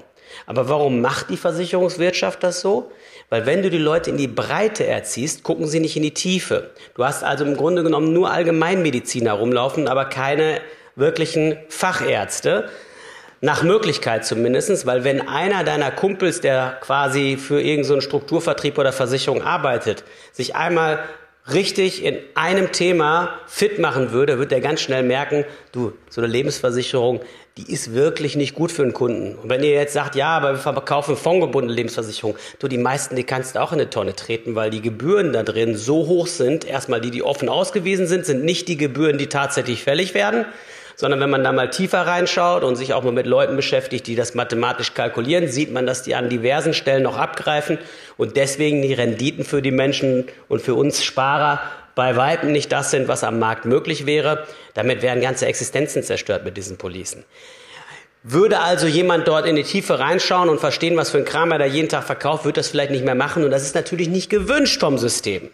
Aber 0.46 0.68
warum 0.68 1.00
macht 1.00 1.30
die 1.30 1.38
Versicherungswirtschaft 1.38 2.44
das 2.44 2.60
so? 2.60 2.92
Weil 3.30 3.46
wenn 3.46 3.64
du 3.64 3.70
die 3.70 3.78
Leute 3.78 4.10
in 4.10 4.18
die 4.18 4.28
Breite 4.28 4.86
erziehst, 4.86 5.44
gucken 5.44 5.68
sie 5.68 5.80
nicht 5.80 5.96
in 5.96 6.04
die 6.04 6.14
Tiefe. 6.14 6.72
Du 6.96 7.06
hast 7.06 7.24
also 7.24 7.46
im 7.46 7.56
Grunde 7.56 7.84
genommen 7.84 8.12
nur 8.12 8.30
Allgemeinmediziner 8.30 9.34
rumlaufen, 9.34 9.88
aber 9.88 10.06
keine 10.06 10.60
wirklichen 10.96 11.58
Fachärzte. 11.70 12.70
Nach 13.44 13.62
Möglichkeit 13.62 14.26
zumindestens, 14.26 14.86
weil 14.86 15.04
wenn 15.04 15.28
einer 15.28 15.66
deiner 15.66 15.92
Kumpels, 15.92 16.40
der 16.40 16.78
quasi 16.80 17.36
für 17.36 17.60
irgendeinen 17.60 17.84
so 17.84 18.00
Strukturvertrieb 18.00 18.78
oder 18.78 18.94
Versicherung 18.94 19.42
arbeitet, 19.42 20.06
sich 20.32 20.56
einmal 20.56 21.04
richtig 21.52 22.06
in 22.06 22.20
einem 22.36 22.72
Thema 22.72 23.38
fit 23.48 23.80
machen 23.80 24.14
würde, 24.14 24.40
wird 24.40 24.54
er 24.54 24.62
ganz 24.62 24.80
schnell 24.80 25.04
merken, 25.04 25.44
du, 25.74 25.92
so 26.10 26.22
eine 26.22 26.32
Lebensversicherung, 26.32 27.20
die 27.58 27.70
ist 27.70 27.94
wirklich 27.94 28.38
nicht 28.38 28.56
gut 28.56 28.72
für 28.72 28.84
einen 28.84 28.94
Kunden. 28.94 29.36
Und 29.36 29.50
wenn 29.50 29.62
ihr 29.62 29.72
jetzt 29.72 29.92
sagt, 29.92 30.16
ja, 30.16 30.38
aber 30.38 30.52
wir 30.52 30.60
verkaufen 30.60 31.18
fondgebundene 31.18 31.76
Lebensversicherung, 31.76 32.38
du, 32.60 32.70
die 32.70 32.78
meisten, 32.78 33.18
die 33.18 33.26
kannst 33.26 33.56
du 33.56 33.62
auch 33.62 33.74
in 33.74 33.82
eine 33.82 33.90
Tonne 33.90 34.16
treten, 34.16 34.56
weil 34.56 34.70
die 34.70 34.82
Gebühren 34.82 35.34
da 35.34 35.44
drin 35.44 35.76
so 35.76 36.08
hoch 36.08 36.28
sind. 36.28 36.64
Erstmal 36.64 37.02
die, 37.02 37.12
die 37.12 37.24
offen 37.24 37.50
ausgewiesen 37.50 38.08
sind, 38.08 38.26
sind 38.26 38.46
nicht 38.46 38.70
die 38.70 38.78
Gebühren, 38.78 39.18
die 39.18 39.28
tatsächlich 39.28 39.84
fällig 39.84 40.14
werden 40.14 40.46
sondern 40.96 41.20
wenn 41.20 41.30
man 41.30 41.44
da 41.44 41.52
mal 41.52 41.70
tiefer 41.70 42.06
reinschaut 42.06 42.64
und 42.64 42.76
sich 42.76 42.94
auch 42.94 43.04
mal 43.04 43.12
mit 43.12 43.26
Leuten 43.26 43.56
beschäftigt, 43.56 44.08
die 44.08 44.16
das 44.16 44.34
mathematisch 44.36 44.94
kalkulieren, 44.94 45.48
sieht 45.48 45.72
man, 45.72 45.86
dass 45.86 46.04
die 46.04 46.16
an 46.16 46.30
diversen 46.30 46.74
Stellen 46.74 47.04
noch 47.04 47.18
abgreifen 47.18 47.78
und 48.18 48.38
deswegen 48.38 48.82
die 48.82 48.94
Renditen 48.94 49.46
für 49.46 49.62
die 49.62 49.72
Menschen 49.72 50.26
und 50.48 50.62
für 50.62 50.76
uns 50.76 51.04
Sparer 51.04 51.62
bei 51.96 52.16
weitem 52.16 52.52
nicht 52.52 52.72
das 52.72 52.92
sind, 52.92 53.08
was 53.08 53.24
am 53.24 53.40
Markt 53.40 53.66
möglich 53.66 54.06
wäre. 54.06 54.48
Damit 54.74 55.02
werden 55.02 55.22
ganze 55.22 55.46
Existenzen 55.46 56.04
zerstört 56.04 56.44
mit 56.44 56.58
diesen 56.58 56.78
Policen. 56.78 57.24
Würde 58.24 58.60
also 58.60 58.88
jemand 58.88 59.28
dort 59.28 59.46
in 59.46 59.58
die 59.58 59.64
Tiefe 59.64 60.00
reinschauen 60.00 60.48
und 60.48 60.60
verstehen, 60.60 60.96
was 60.96 61.12
für 61.12 61.18
ein 61.18 61.26
Kram 61.26 61.52
er 61.52 61.60
da 61.60 61.66
jeden 61.66 61.90
Tag 61.90 62.06
verkauft, 62.06 62.46
wird 62.46 62.56
das 62.56 62.70
vielleicht 62.70 62.92
nicht 62.92 63.04
mehr 63.04 63.16
machen. 63.16 63.44
Und 63.44 63.52
das 63.52 63.64
ist 63.64 63.76
natürlich 63.76 64.08
nicht 64.08 64.30
gewünscht 64.30 64.80
vom 64.80 64.98
System. 64.98 65.50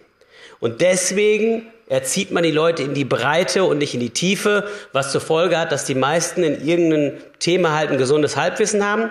Und 0.60 0.82
deswegen 0.82 1.68
erzieht 1.88 2.32
man 2.32 2.44
die 2.44 2.52
Leute 2.52 2.84
in 2.84 2.94
die 2.94 3.06
Breite 3.06 3.64
und 3.64 3.80
nicht 3.80 3.94
in 3.94 4.00
die 4.00 4.12
Tiefe, 4.12 4.68
was 4.94 5.12
zur 5.12 5.22
Folge 5.22 5.58
hat, 5.58 5.72
dass 5.72 5.86
die 5.86 5.96
meisten 5.96 6.44
in 6.44 6.66
irgendeinem 6.66 7.14
Thema 7.40 7.76
halt 7.76 7.92
ein 7.92 7.98
gesundes 7.98 8.38
Halbwissen 8.38 8.86
haben, 8.86 9.10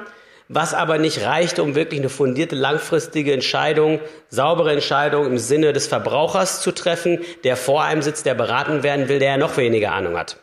was 0.48 0.74
aber 0.74 0.96
nicht 0.96 1.22
reicht, 1.24 1.58
um 1.58 1.74
wirklich 1.74 2.00
eine 2.00 2.08
fundierte, 2.08 2.54
langfristige 2.54 3.32
Entscheidung, 3.32 4.00
saubere 4.28 4.72
Entscheidung 4.72 5.26
im 5.26 5.38
Sinne 5.38 5.72
des 5.72 5.88
Verbrauchers 5.88 6.62
zu 6.62 6.72
treffen, 6.72 7.18
der 7.44 7.56
vor 7.56 7.82
einem 7.82 8.00
sitzt, 8.00 8.24
der 8.26 8.34
beraten 8.34 8.82
werden 8.82 9.08
will, 9.08 9.18
der 9.18 9.32
ja 9.32 9.36
noch 9.36 9.56
weniger 9.56 9.92
Ahnung 9.92 10.16
hat. 10.16 10.36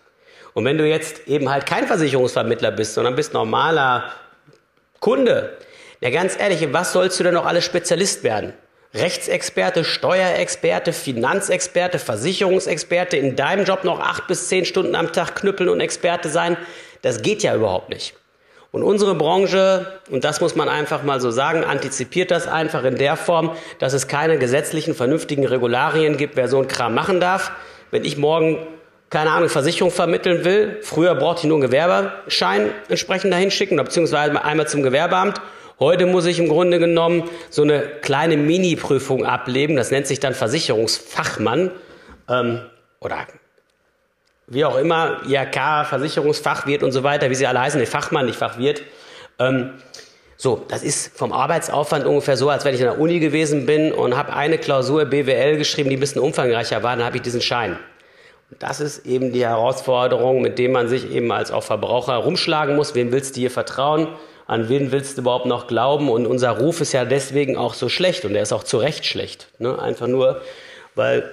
Und 0.54 0.66
wenn 0.66 0.78
du 0.78 0.88
jetzt 0.88 1.28
eben 1.28 1.50
halt 1.50 1.66
kein 1.66 1.88
Versicherungsvermittler 1.88 2.72
bist, 2.72 2.94
sondern 2.94 3.16
bist 3.16 3.34
normaler 3.34 4.12
Kunde, 5.00 5.58
ja 6.02 6.10
ganz 6.10 6.38
ehrlich, 6.40 6.68
was 6.72 6.94
sollst 6.94 7.20
du 7.20 7.24
denn 7.24 7.34
noch 7.34 7.46
alles 7.46 7.66
Spezialist 7.66 8.24
werden? 8.24 8.54
Rechtsexperte, 8.96 9.84
Steuerexperte, 9.84 10.94
Finanzexperte, 10.94 12.00
Versicherungsexperte, 12.00 13.18
in 13.18 13.36
deinem 13.36 13.66
Job 13.66 13.84
noch 13.84 14.00
acht 14.00 14.28
bis 14.28 14.48
zehn 14.48 14.64
Stunden 14.64 14.96
am 14.96 15.12
Tag 15.12 15.36
knüppeln 15.36 15.70
und 15.70 15.82
Experte 15.82 16.30
sein, 16.30 16.56
das 17.02 17.22
geht 17.22 17.44
ja 17.44 17.54
überhaupt 17.56 17.90
nicht. 17.90 18.14
Und 18.72 18.84
unsere 18.84 19.16
Branche, 19.16 20.00
und 20.10 20.24
das 20.24 20.40
muss 20.40 20.56
man 20.56 20.70
einfach 20.70 21.04
mal 21.04 21.20
so 21.20 21.30
sagen, 21.30 21.64
antizipiert 21.64 22.32
das 22.32 22.48
einfach 22.48 22.84
in 22.86 22.96
der 22.96 23.18
Form, 23.18 23.52
dass 23.80 23.94
es 23.94 24.08
keine 24.08 24.38
gesetzlichen, 24.38 24.96
vernünftigen 24.96 25.46
Regularien 25.46 26.16
gibt, 26.16 26.38
wer 26.38 26.48
so 26.48 26.58
einen 26.58 26.68
Kram 26.68 26.94
machen 26.94 27.20
darf. 27.20 27.52
Wenn 27.92 28.06
ich 28.06 28.18
morgen, 28.18 28.66
keine 29.10 29.32
Ahnung, 29.32 29.50
Versicherung 29.50 29.92
vermitteln 29.92 30.46
will, 30.46 30.80
früher 30.82 31.16
brauchte 31.16 31.42
ich 31.42 31.48
nur 31.48 31.58
einen 31.58 31.70
Gewerbeschein 31.70 32.70
entsprechend 32.90 33.34
dahin 33.34 33.52
schicken, 33.52 33.76
beziehungsweise 33.78 34.44
einmal 34.44 34.68
zum 34.68 34.84
Gewerbeamt 34.84 35.42
Heute 35.80 36.06
muss 36.06 36.26
ich 36.26 36.40
im 36.40 36.48
Grunde 36.48 36.80
genommen 36.80 37.30
so 37.50 37.64
eine 37.64 37.82
kleine 38.02 38.38
Mini-Prüfung 38.38 39.26
ablegen. 39.26 39.76
Das 39.76 39.92
nennt 39.92 40.08
sich 40.08 40.22
dann 40.22 40.34
Versicherungsfachmann 40.34 41.72
ähm, 42.30 42.62
oder 43.02 43.28
wie 44.48 44.64
auch 44.64 44.78
immer, 44.78 45.22
IHK, 45.28 45.88
Versicherungsfachwirt 45.88 46.84
und 46.84 46.92
so 46.92 47.04
weiter, 47.04 47.30
wie 47.30 47.36
sie 47.36 47.48
alle 47.48 47.60
heißen, 47.60 47.80
nee, 47.80 47.86
Fachmann, 47.86 48.28
nicht 48.28 48.38
Fachwirt. 48.38 48.84
Ähm, 49.40 49.72
so, 50.38 50.64
das 50.68 50.84
ist 50.84 51.18
vom 51.18 51.34
Arbeitsaufwand 51.34 52.06
ungefähr 52.06 52.38
so, 52.38 52.50
als 52.50 52.64
wenn 52.64 52.74
ich 52.74 52.80
in 52.80 52.86
der 52.86 53.00
Uni 53.00 53.20
gewesen 53.20 53.66
bin 53.66 53.92
und 53.92 54.16
habe 54.16 54.34
eine 54.34 54.58
Klausur 54.58 55.06
BWL 55.06 55.58
geschrieben, 55.58 55.90
die 55.90 55.98
ein 55.98 56.00
bisschen 56.00 56.22
umfangreicher 56.22 56.84
war, 56.84 56.96
dann 56.96 57.06
habe 57.06 57.18
ich 57.18 57.24
diesen 57.24 57.42
Schein. 57.42 57.78
Und 58.52 58.62
das 58.62 58.80
ist 58.80 59.06
eben 59.06 59.34
die 59.34 59.46
Herausforderung, 59.46 60.42
mit 60.42 60.60
dem 60.60 60.72
man 60.72 60.88
sich 60.88 61.12
eben 61.12 61.32
als 61.32 61.52
auch 61.52 61.64
Verbraucher 61.64 62.16
rumschlagen 62.16 62.76
muss. 62.76 62.94
Wem 62.94 63.12
willst 63.12 63.36
du 63.36 63.40
hier 63.40 63.52
vertrauen? 63.52 64.08
An 64.48 64.70
wen 64.70 64.92
willst 64.92 65.18
du 65.18 65.22
überhaupt 65.22 65.46
noch 65.46 65.68
glauben? 65.68 66.10
Und 66.10 66.28
unser 66.28 66.52
Ruf 66.52 66.82
ist 66.82 66.94
ja 66.94 67.06
deswegen 67.06 67.58
auch 67.58 67.74
so 67.74 67.90
schlecht 67.90 68.26
und 68.26 68.36
er 68.36 68.44
ist 68.44 68.54
auch 68.54 68.64
zu 68.64 68.78
Recht 68.78 69.06
schlecht. 69.06 69.48
Ne? 69.58 69.80
Einfach 69.80 70.08
nur, 70.08 70.42
weil 70.94 71.32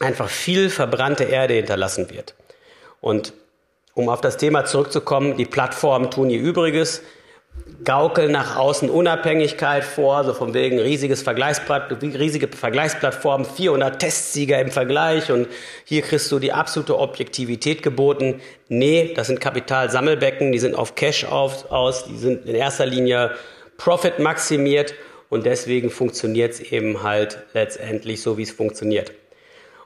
einfach 0.00 0.28
viel 0.28 0.70
verbrannte 0.70 1.24
Erde 1.24 1.54
hinterlassen 1.54 2.10
wird. 2.10 2.34
Und 3.00 3.32
um 3.94 4.08
auf 4.08 4.20
das 4.20 4.36
Thema 4.36 4.64
zurückzukommen, 4.64 5.36
die 5.36 5.46
Plattformen 5.46 6.10
tun 6.10 6.28
ihr 6.28 6.40
Übriges 6.40 7.02
gaukeln 7.84 8.32
nach 8.32 8.56
außen 8.56 8.90
Unabhängigkeit 8.90 9.84
vor, 9.84 10.24
so 10.24 10.34
von 10.34 10.54
wegen 10.54 10.78
riesiges 10.78 11.22
Vergleichsplatt, 11.22 12.02
riesige 12.02 12.48
Vergleichsplattform, 12.48 13.44
400 13.44 13.98
Testsieger 14.00 14.60
im 14.60 14.70
Vergleich 14.70 15.30
und 15.30 15.46
hier 15.84 16.02
kriegst 16.02 16.30
du 16.32 16.38
die 16.38 16.52
absolute 16.52 16.98
Objektivität 16.98 17.82
geboten. 17.82 18.40
Nee, 18.68 19.12
das 19.14 19.28
sind 19.28 19.40
Kapitalsammelbecken, 19.40 20.50
die 20.50 20.58
sind 20.58 20.74
auf 20.74 20.96
Cash 20.96 21.24
auf, 21.24 21.70
aus, 21.70 22.04
die 22.06 22.16
sind 22.16 22.46
in 22.46 22.56
erster 22.56 22.86
Linie 22.86 23.30
Profit 23.76 24.18
maximiert 24.18 24.94
und 25.28 25.46
deswegen 25.46 25.90
funktioniert 25.90 26.54
es 26.54 26.60
eben 26.60 27.02
halt 27.04 27.38
letztendlich 27.54 28.20
so, 28.20 28.36
wie 28.36 28.42
es 28.42 28.50
funktioniert. 28.50 29.12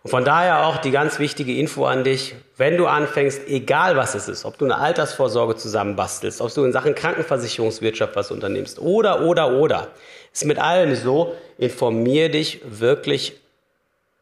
Und 0.02 0.10
von 0.10 0.24
daher 0.24 0.66
auch 0.66 0.78
die 0.78 0.90
ganz 0.90 1.18
wichtige 1.18 1.54
Info 1.56 1.84
an 1.84 2.04
dich, 2.04 2.34
wenn 2.56 2.78
du 2.78 2.86
anfängst, 2.86 3.48
egal 3.48 3.96
was 3.96 4.14
es 4.14 4.28
ist, 4.28 4.46
ob 4.46 4.56
du 4.56 4.64
eine 4.64 4.78
Altersvorsorge 4.78 5.56
zusammenbastelst, 5.56 6.40
ob 6.40 6.54
du 6.54 6.64
in 6.64 6.72
Sachen 6.72 6.94
Krankenversicherungswirtschaft 6.94 8.16
was 8.16 8.30
unternimmst 8.30 8.78
oder, 8.78 9.22
oder, 9.22 9.52
oder, 9.52 9.88
ist 10.32 10.46
mit 10.46 10.58
allem 10.58 10.94
so, 10.94 11.34
informier 11.58 12.30
dich 12.30 12.62
wirklich 12.64 13.38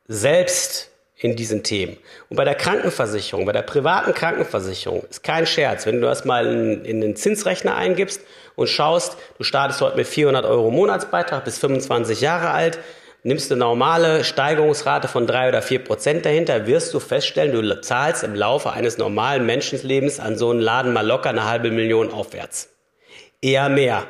selbst 0.09 0.91
in 1.21 1.37
diesen 1.37 1.63
Themen. 1.63 1.97
Und 2.29 2.37
bei 2.37 2.45
der 2.45 2.55
Krankenversicherung, 2.55 3.45
bei 3.45 3.53
der 3.53 3.63
privaten 3.63 4.15
Krankenversicherung 4.15 5.05
ist 5.09 5.23
kein 5.23 5.47
Scherz, 5.47 5.87
wenn 5.87 6.01
du 6.01 6.07
das 6.07 6.25
mal 6.25 6.47
in, 6.47 6.85
in 6.85 7.01
den 7.01 7.17
Zinsrechner 7.17 7.77
eingibst 7.77 8.21
und 8.57 8.69
schaust, 8.69 9.17
du 9.37 9.45
startest 9.45 9.81
heute 9.81 9.97
mit 9.97 10.07
400 10.07 10.45
Euro 10.45 10.71
Monatsbeitrag 10.71 11.45
bis 11.45 11.59
25 11.59 12.21
Jahre 12.21 12.51
alt, 12.51 12.79
nimmst 13.23 13.51
du 13.51 13.55
eine 13.55 13.65
normale 13.65 14.25
Steigerungsrate 14.25 15.09
von 15.09 15.27
drei 15.27 15.49
oder 15.49 15.63
vier 15.63 15.81
Prozent 15.81 16.25
dahinter, 16.25 16.67
wirst 16.67 16.95
du 16.95 17.01
feststellen, 17.01 17.53
du 17.53 17.81
zahlst 17.81 18.25
im 18.25 18.35
Laufe 18.35 18.73
eines 18.73 18.99
normalen 18.99 19.45
Menschenlebens 19.47 20.21
an 20.21 20.37
so 20.37 20.51
einen 20.51 20.61
Laden 20.61 20.93
mal 20.93 21.07
locker 21.07 21.31
eine 21.31 21.45
halbe 21.45 21.71
Million 21.71 22.11
aufwärts. 22.13 22.71
Eher 23.41 23.69
mehr. 23.69 24.07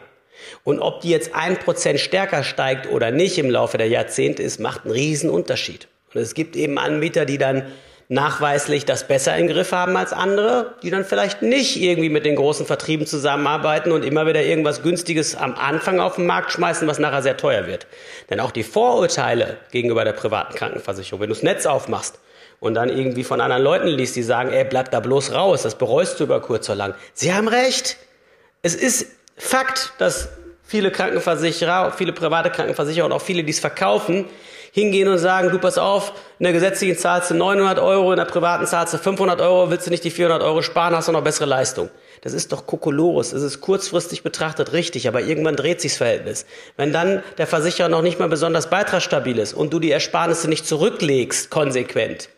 Und 0.65 0.81
ob 0.81 1.01
die 1.01 1.11
jetzt 1.11 1.35
ein 1.35 1.57
Prozent 1.59 2.01
stärker 2.01 2.43
steigt 2.43 2.91
oder 2.91 3.11
nicht 3.11 3.39
im 3.39 3.51
Laufe 3.51 3.79
der 3.79 3.89
Jahrzehnte 3.89 4.43
ist, 4.43 4.61
macht 4.61 4.85
einen 4.85 4.93
riesen 4.93 5.31
Unterschied. 5.31 5.89
Und 6.15 6.21
es 6.21 6.35
gibt 6.35 6.57
eben 6.57 6.79
Anbieter, 6.79 7.25
die 7.25 7.39
dann 7.39 7.65
nachweislich 8.09 8.87
das 8.87 9.07
besser 9.07 9.37
im 9.37 9.49
Griff 9.49 9.73
haben 9.73 9.97
als 9.97 10.15
andere, 10.15 10.75
die 10.83 10.91
dann 10.91 11.05
vielleicht 11.05 11.43
nicht 11.43 11.77
irgendwie 11.81 12.09
mit 12.09 12.25
den 12.25 12.37
großen 12.37 12.65
Vertrieben 12.65 13.07
zusammenarbeiten 13.07 13.93
und 13.93 14.03
immer 14.03 14.27
wieder 14.27 14.43
irgendwas 14.43 14.83
Günstiges 14.83 15.37
am 15.37 15.55
Anfang 15.55 16.01
auf 16.01 16.17
den 16.17 16.27
Markt 16.27 16.53
schmeißen, 16.53 16.89
was 16.89 16.99
nachher 16.99 17.23
sehr 17.23 17.37
teuer 17.37 17.67
wird. 17.67 17.87
Denn 18.31 18.41
auch 18.41 18.51
die 18.51 18.63
Vorurteile 18.63 19.59
gegenüber 19.71 20.05
der 20.05 20.15
privaten 20.15 20.55
Krankenversicherung, 20.55 21.21
wenn 21.21 21.29
du 21.29 21.35
das 21.35 21.43
Netz 21.43 21.67
aufmachst 21.67 22.19
und 22.61 22.75
dann 22.75 22.89
irgendwie 22.89 23.25
von 23.25 23.43
anderen 23.43 23.63
Leuten 23.63 23.89
liest, 23.89 24.17
die 24.17 24.23
sagen, 24.23 24.53
ey, 24.53 24.65
bleib 24.65 24.91
da 24.91 25.01
bloß 25.01 25.35
raus, 25.35 25.63
das 25.63 25.77
bereust 25.77 26.19
du 26.19 26.25
über 26.25 26.41
kurz 26.41 26.69
oder 26.71 26.77
lang. 26.77 26.95
Sie 27.13 27.35
haben 27.35 27.47
recht. 27.47 27.99
Es 28.63 28.75
ist 28.75 29.07
Fakt, 29.37 29.93
dass 29.99 30.31
viele 30.65 30.91
Krankenversicherer, 30.91 31.93
viele 31.93 32.13
private 32.13 32.51
Krankenversicherer 32.51 33.07
und 33.07 33.13
auch 33.13 33.23
viele, 33.23 33.45
die 33.45 33.53
es 33.53 33.61
verkaufen, 33.61 34.25
hingehen 34.73 35.09
und 35.09 35.19
sagen, 35.19 35.51
du 35.51 35.59
pass 35.59 35.79
auf, 35.79 36.13
in 36.39 36.45
der 36.45 36.53
gesetzlichen 36.53 36.99
zahlst 36.99 37.31
du 37.31 37.35
900 37.35 37.79
Euro, 37.79 38.13
in 38.13 38.19
der 38.19 38.25
privaten 38.25 38.67
zahlst 38.67 38.95
du 38.95 38.99
500 38.99 39.41
Euro, 39.41 39.71
willst 39.71 39.87
du 39.87 39.91
nicht 39.91 40.05
die 40.05 40.11
400 40.11 40.43
Euro 40.43 40.63
sparen, 40.63 40.95
hast 40.95 41.09
du 41.09 41.13
noch 41.13 41.23
bessere 41.23 41.47
Leistung. 41.47 41.91
Das 42.23 42.33
ist 42.33 42.53
doch 42.53 42.67
Kokolores. 42.67 43.33
Es 43.33 43.43
ist 43.43 43.61
kurzfristig 43.61 44.23
betrachtet 44.23 44.73
richtig, 44.73 45.07
aber 45.09 45.21
irgendwann 45.21 45.57
dreht 45.57 45.81
sich 45.81 45.93
das 45.93 45.99
Verhältnis. 45.99 46.47
Wenn 46.77 46.93
dann 46.93 47.23
der 47.39 47.47
Versicherer 47.47 47.89
noch 47.89 48.03
nicht 48.03 48.19
mal 48.19 48.29
besonders 48.29 48.71
beitragsstabil 48.71 49.39
ist 49.39 49.55
und 49.55 49.73
du 49.73 49.79
die 49.79 49.93
Ersparnisse 49.93 50.49
nicht 50.49 50.67
zurücklegst, 50.67 51.51
konsequent, 51.51 52.29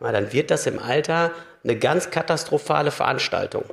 dann 0.00 0.32
wird 0.32 0.50
das 0.50 0.66
im 0.66 0.78
Alter 0.78 1.30
eine 1.62 1.76
ganz 1.76 2.10
katastrophale 2.10 2.90
Veranstaltung. 2.90 3.64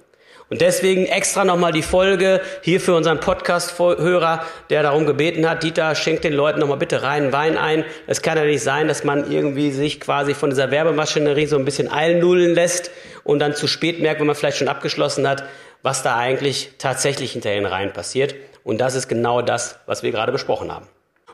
Und 0.50 0.62
deswegen 0.62 1.06
extra 1.06 1.44
nochmal 1.44 1.74
die 1.74 1.82
Folge 1.82 2.40
hier 2.62 2.80
für 2.80 2.96
unseren 2.96 3.20
Podcast-Hörer, 3.20 4.46
der 4.70 4.84
darum 4.84 5.06
gebeten 5.06 5.50
hat, 5.50 5.64
Dieter, 5.64 5.94
schenkt 5.94 6.24
den 6.24 6.32
Leuten 6.32 6.60
nochmal 6.60 6.78
bitte 6.78 7.04
rein 7.04 7.34
Wein 7.34 7.58
ein. 7.58 7.84
Es 8.08 8.22
kann 8.22 8.38
ja 8.38 8.46
nicht 8.46 8.64
sein, 8.64 8.88
dass 8.88 9.04
man 9.04 9.30
irgendwie 9.30 9.72
sich 9.72 10.00
quasi 10.00 10.34
von 10.34 10.50
dieser 10.50 10.72
Werbemaschinerie 10.72 11.48
so 11.48 11.58
ein 11.58 11.66
bisschen 11.66 11.90
einnullen 11.90 12.56
lässt 12.56 12.92
und 13.26 13.40
dann 13.40 13.56
zu 13.56 13.68
spät 13.68 14.00
merkt, 14.00 14.22
wenn 14.22 14.28
man 14.28 14.38
vielleicht 14.38 14.58
schon 14.58 14.70
abgeschlossen 14.70 15.28
hat, 15.28 15.44
was 15.84 16.02
da 16.02 16.16
eigentlich 16.16 16.72
tatsächlich 16.78 17.34
hinter 17.34 17.50
den 17.50 17.66
Reihen 17.66 17.92
passiert. 17.92 18.34
Und 18.64 18.80
das 18.80 18.96
ist 18.96 19.10
genau 19.10 19.42
das, 19.42 19.80
was 19.86 20.02
wir 20.02 20.12
gerade 20.12 20.32
besprochen 20.32 20.74
haben. 20.74 20.88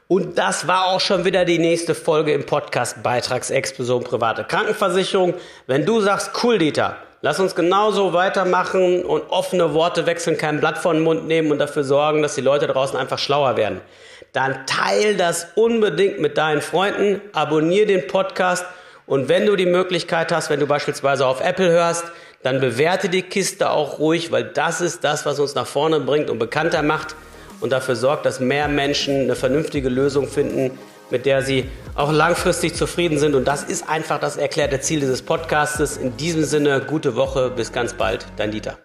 Und 0.08 0.38
das 0.40 0.68
war 0.68 0.88
auch 0.88 1.00
schon 1.00 1.24
wieder 1.24 1.46
die 1.46 1.60
nächste 1.60 1.96
Folge 1.96 2.34
im 2.34 2.46
Podcast 2.46 3.04
Beitragsexplosion 3.04 4.04
private 4.04 4.44
Krankenversicherung. 4.44 5.36
Wenn 5.66 5.86
du 5.86 6.02
sagst, 6.02 6.32
cool, 6.44 6.58
Dieter, 6.58 6.98
Lass 7.26 7.40
uns 7.40 7.56
genauso 7.56 8.12
weitermachen 8.12 9.06
und 9.06 9.30
offene 9.30 9.74
Worte 9.74 10.06
wechseln, 10.06 10.38
kein 10.38 10.60
Blatt 10.60 10.78
vor 10.78 10.94
den 10.94 11.04
Mund 11.04 11.26
nehmen 11.26 11.52
und 11.52 11.58
dafür 11.58 11.86
sorgen, 11.86 12.22
dass 12.22 12.36
die 12.36 12.42
Leute 12.42 12.68
draußen 12.68 13.00
einfach 13.00 13.18
schlauer 13.18 13.56
werden. 13.56 13.80
Dann 14.34 14.66
teil 14.66 15.16
das 15.16 15.48
unbedingt 15.56 16.20
mit 16.20 16.38
deinen 16.38 16.60
Freunden, 16.60 17.22
abonnier 17.32 17.86
den 17.86 18.08
Podcast 18.08 18.66
und 19.06 19.30
wenn 19.30 19.46
du 19.46 19.56
die 19.56 19.66
Möglichkeit 19.66 20.34
hast, 20.34 20.50
wenn 20.50 20.60
du 20.60 20.68
beispielsweise 20.68 21.26
auf 21.26 21.40
Apple 21.40 21.70
hörst, 21.70 22.04
dann 22.42 22.60
bewerte 22.60 23.08
die 23.08 23.22
Kiste 23.22 23.70
auch 23.70 24.00
ruhig, 24.00 24.34
weil 24.34 24.44
das 24.44 24.82
ist 24.82 25.06
das, 25.06 25.26
was 25.26 25.40
uns 25.40 25.56
nach 25.56 25.66
vorne 25.66 26.02
bringt 26.02 26.30
und 26.30 26.40
bekannter 26.40 26.82
macht 26.82 27.16
und 27.62 27.72
dafür 27.72 27.96
sorgt, 27.96 28.26
dass 28.26 28.42
mehr 28.42 28.68
Menschen 28.68 29.22
eine 29.22 29.38
vernünftige 29.38 29.88
Lösung 29.88 30.28
finden, 30.28 30.78
mit 31.14 31.26
der 31.26 31.44
Sie 31.44 31.70
auch 31.96 32.12
langfristig 32.12 32.74
zufrieden 32.76 33.18
sind. 33.18 33.36
Und 33.36 33.48
das 33.48 33.64
ist 33.64 33.88
einfach 33.88 34.20
das 34.20 34.36
erklärte 34.36 34.82
Ziel 34.82 35.00
dieses 35.00 35.22
Podcastes. 35.22 35.96
In 35.96 36.18
diesem 36.18 36.44
Sinne, 36.44 36.82
gute 36.82 37.16
Woche, 37.16 37.50
bis 37.56 37.72
ganz 37.72 37.94
bald, 37.94 38.26
dein 38.36 38.52
Dieter. 38.52 38.83